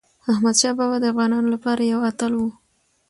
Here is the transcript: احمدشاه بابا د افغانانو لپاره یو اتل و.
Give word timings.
احمدشاه 0.31 0.73
بابا 0.79 0.97
د 1.01 1.05
افغانانو 1.13 1.53
لپاره 1.55 1.81
یو 1.91 1.99
اتل 2.09 2.31
و. 2.37 2.41